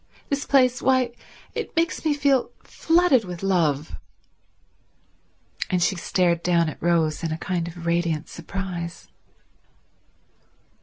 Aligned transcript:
This 0.29 0.47
place—why, 0.47 1.11
it 1.53 1.75
makes 1.75 2.03
me 2.03 2.15
feel 2.15 2.49
flooded 2.63 3.23
with 3.23 3.43
love." 3.43 3.97
And 5.69 5.83
she 5.83 5.95
stared 5.95 6.41
down 6.41 6.69
at 6.69 6.81
Rose 6.81 7.21
in 7.23 7.31
a 7.31 7.37
kind 7.37 7.67
of 7.67 7.85
radiant 7.85 8.27
surprise. 8.27 9.09